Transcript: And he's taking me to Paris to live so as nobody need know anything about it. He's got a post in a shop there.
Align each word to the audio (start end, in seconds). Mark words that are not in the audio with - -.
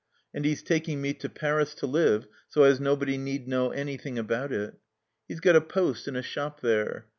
And 0.33 0.45
he's 0.45 0.63
taking 0.63 0.99
me 0.99 1.13
to 1.13 1.29
Paris 1.29 1.75
to 1.75 1.85
live 1.85 2.25
so 2.49 2.63
as 2.63 2.79
nobody 2.79 3.19
need 3.19 3.47
know 3.47 3.69
anything 3.69 4.17
about 4.17 4.51
it. 4.51 4.73
He's 5.27 5.41
got 5.41 5.55
a 5.55 5.61
post 5.61 6.07
in 6.07 6.15
a 6.15 6.23
shop 6.23 6.61
there. 6.61 7.05